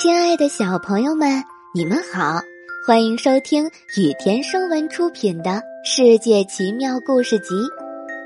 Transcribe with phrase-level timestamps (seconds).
[0.00, 2.40] 亲爱的小朋友们，你们好，
[2.86, 3.66] 欢迎收听
[3.98, 5.50] 雨田声文出品的
[5.84, 7.54] 《世界奇妙故事集》，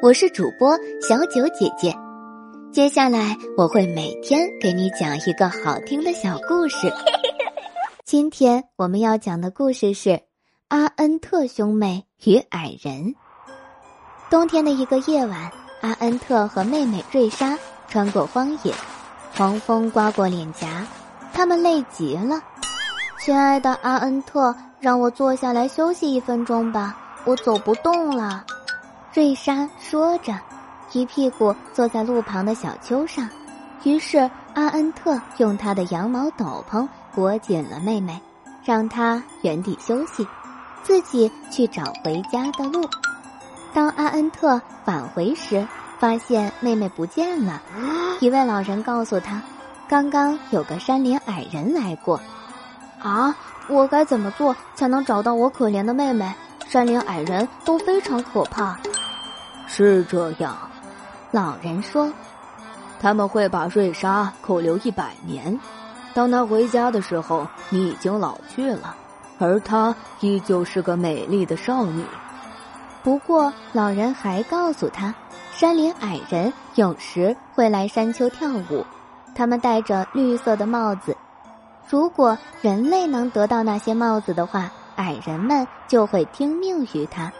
[0.00, 1.92] 我是主播小九姐姐。
[2.72, 6.92] 接下来我会每天给你讲一个好听的小故事。
[8.06, 10.10] 今天我们要讲的故事是
[10.68, 13.02] 《阿恩特兄妹与矮人》。
[14.30, 15.50] 冬天的一个夜晚，
[15.80, 18.72] 阿恩特和妹妹瑞莎穿过荒野，
[19.36, 20.86] 狂风刮过脸颊。
[21.34, 22.40] 他们累极了，
[23.18, 28.44] 亲爱的阿恩特，让我坐下来休息一分钟吧，我走不动了。
[29.12, 30.32] 瑞莎说着，
[30.92, 33.28] 一屁股坐在路旁的小丘上。
[33.82, 38.18] 于是阿恩特用他的羊毛斗篷裹紧了妹妹，
[38.64, 40.26] 让她原地休息，
[40.82, 42.88] 自己去找回家的路。
[43.74, 45.66] 当阿恩特返回时，
[45.98, 47.60] 发现妹妹不见了。
[48.20, 49.42] 一位老人告诉他。
[49.94, 52.20] 刚刚有个山林矮人来过，
[53.00, 53.32] 啊！
[53.68, 56.34] 我该怎么做才能找到我可怜的妹妹？
[56.66, 58.76] 山林矮人都非常可怕。
[59.68, 60.56] 是这样，
[61.30, 62.12] 老人说，
[63.00, 65.56] 他们会把瑞莎扣留一百年。
[66.12, 68.96] 当他回家的时候，你已经老去了，
[69.38, 72.04] 而她依旧是个美丽的少女。
[73.04, 75.14] 不过，老人还告诉他，
[75.52, 78.84] 山林矮人有时会来山丘跳舞。
[79.34, 81.16] 他们戴着绿色的帽子，
[81.88, 87.32] 如果人类能得到那些帽子的话，矮人们就会听命于他。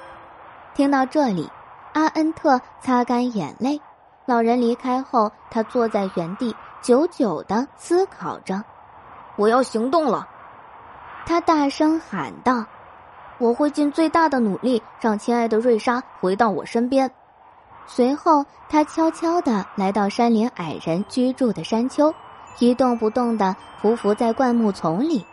[0.75, 1.49] 听到这里，
[1.93, 3.81] 阿恩特擦干眼泪。
[4.27, 8.63] 老人离开后，他坐在原地，久久的思考着。
[9.37, 10.27] 我要行动了，
[11.27, 12.65] 他大声喊道
[13.39, 17.11] ：“我会尽最大的努力，让亲爱的瑞莎回到我身边。”
[17.87, 22.13] 随后，他悄悄地来到山林矮人居住的山丘，
[22.59, 25.25] 一动不动地匍匐在灌木丛里。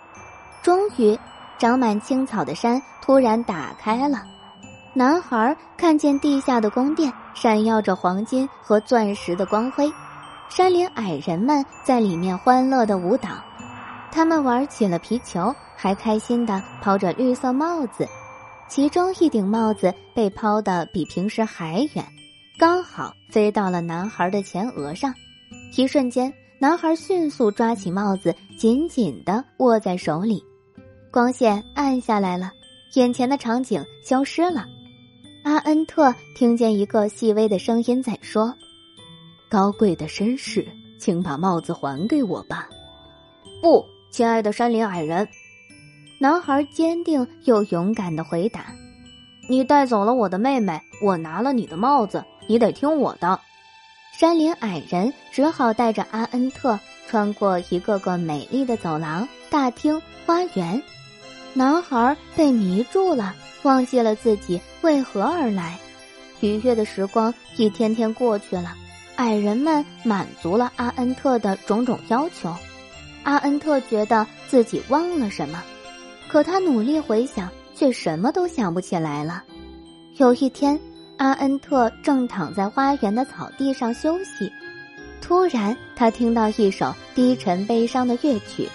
[0.62, 1.18] 终于，
[1.58, 4.24] 长满青草的山突然打开了。
[4.94, 9.92] 男孩看见地下的宫殿闪耀着黄金和钻石的光辉，
[10.50, 13.30] 山林矮人们在里面欢乐的舞蹈。
[14.12, 18.06] 他们玩起了皮球，还开心地抛着绿色帽子，
[18.68, 22.06] 其中一顶帽子被抛得比平时还远。
[22.62, 25.12] 刚好飞到了男孩的前额上，
[25.76, 30.44] 一瞬间，男孩迅速抓起帽子，紧紧的握在手里。
[31.12, 32.52] 光线暗下来了，
[32.94, 34.68] 眼前的场景消失了。
[35.44, 38.54] 阿恩特听见一个细微的声音在说
[39.50, 40.64] ：“高贵的绅士，
[41.00, 42.70] 请把帽子还给我吧。
[43.60, 45.28] ”“不，亲爱的山林矮人。”
[46.22, 48.68] 男孩坚定又勇敢的回答
[49.50, 53.40] ：“你带走了我的妹妹，我拿了你的帽子。”你得听我的，
[54.12, 60.82] 山林矮人只好带着阿恩特穿过一个个美丽的走廊、大厅、花园。
[61.54, 65.78] 男孩被迷住了，忘记了自己为何而来。
[66.42, 68.76] 愉悦的时光一天天过去了，
[69.16, 72.54] 矮人们满足了阿恩特的种种要求。
[73.24, 75.64] 阿恩特觉得自己忘了什么，
[76.28, 79.44] 可他努力回想，却什么都想不起来了。
[80.18, 80.80] 有一天。
[81.22, 84.52] 阿恩特正躺在花园的草地上休息，
[85.22, 88.68] 突然他听到一首低沉悲伤的乐曲。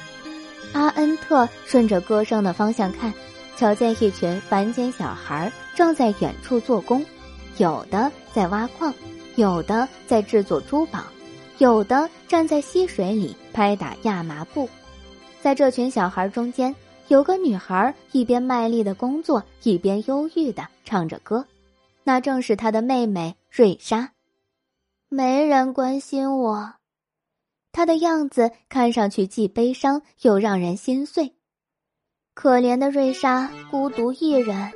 [0.73, 3.13] 阿恩特顺着歌声的方向看，
[3.57, 7.05] 瞧见一群凡间小孩正在远处做工，
[7.57, 8.95] 有的在挖矿，
[9.35, 11.01] 有的在制作珠宝，
[11.59, 14.69] 有的站在溪水里拍打亚麻布。
[15.43, 16.73] 在这群小孩中间，
[17.09, 21.45] 有个女孩一边卖力的工作，一边忧郁的唱着歌。
[22.09, 24.13] 那正是他的妹妹瑞莎，
[25.09, 26.75] 没人关心我，
[27.73, 31.35] 她的样子看上去既悲伤又让人心碎。
[32.33, 34.71] 可怜的瑞莎，孤独一人。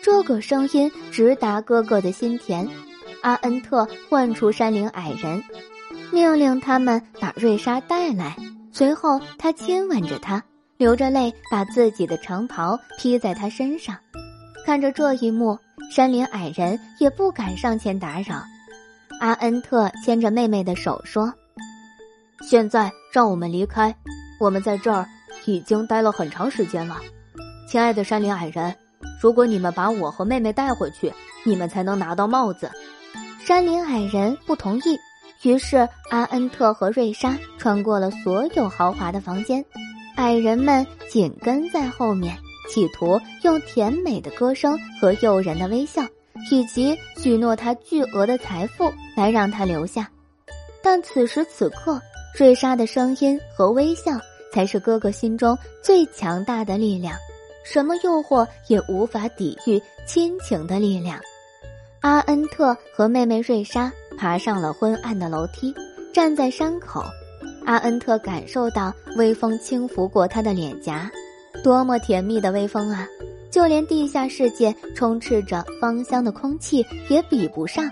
[0.00, 2.68] 这个声音直达哥哥的心田。
[3.22, 5.42] 阿恩特唤出山林矮人，
[6.12, 8.36] 命令他们把瑞莎带来。
[8.70, 10.40] 随后，他亲吻着她，
[10.76, 13.98] 流着泪把自己的长袍披在她身上。
[14.64, 15.58] 看着这一幕。
[15.90, 18.42] 山林矮人也不敢上前打扰。
[19.20, 21.32] 阿恩特牵着妹妹的手说
[22.42, 23.94] ：“现在让我们离开，
[24.40, 25.06] 我们在这儿
[25.44, 26.96] 已经待了很长时间了。
[27.68, 28.74] 亲爱的山林矮人，
[29.20, 31.12] 如果你们把我和妹妹带回去，
[31.44, 32.70] 你们才能拿到帽子。”
[33.44, 34.98] 山林矮人不同意，
[35.42, 39.64] 于是阿恩特和瑞莎穿过了所有豪华的房间，
[40.16, 42.38] 矮人们紧跟在后面。
[42.72, 46.02] 企图用甜美的歌声和诱人的微笑，
[46.50, 50.10] 以及许诺他巨额的财富来让他留下，
[50.82, 52.00] 但此时此刻，
[52.34, 54.12] 瑞莎的声音和微笑
[54.54, 57.14] 才是哥哥心中最强大的力量，
[57.62, 61.20] 什么诱惑也无法抵御亲情的力量。
[62.00, 65.74] 阿恩特和妹妹瑞莎爬上了昏暗的楼梯，
[66.10, 67.04] 站在山口。
[67.66, 71.10] 阿恩特感受到微风轻拂过他的脸颊，
[71.62, 73.06] 多么甜蜜的微风啊！
[73.50, 77.88] 就连地下世界充斥着芳香的空气也比不上。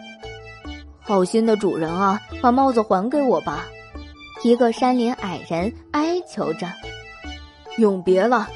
[1.01, 3.67] 好心的主人啊，把帽子还给我吧！
[4.43, 6.67] 一个山林矮人哀求着。
[7.79, 8.49] 永别了，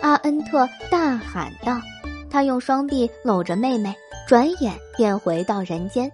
[0.00, 1.80] 阿恩特大喊道。
[2.30, 3.94] 他用双臂搂着妹妹，
[4.26, 6.10] 转眼便回到人间。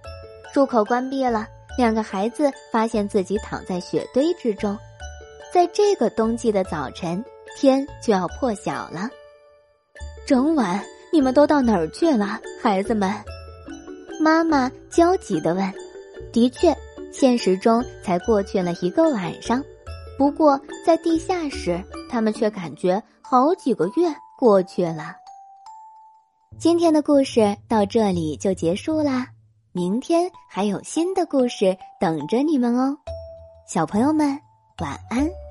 [0.55, 1.49] 入口关闭了。
[1.77, 4.79] 两个孩子发现自己躺在雪堆之中，
[5.53, 7.25] 在这个冬季的早晨，
[7.57, 9.09] 天就要破晓了。
[10.27, 13.13] 整晚你们都到哪儿去了，孩子们？
[14.21, 15.73] 妈妈焦急地问。
[16.33, 16.75] 的确，
[17.13, 19.63] 现实中才过去了一个晚上，
[20.19, 25.15] 不过在地下室，他们却感觉好几个月过去了。
[26.59, 29.29] 今天的故事到这里就结束啦。
[29.73, 32.97] 明天还有新的故事等着你们哦，
[33.67, 34.29] 小朋友们，
[34.81, 35.44] 晚安。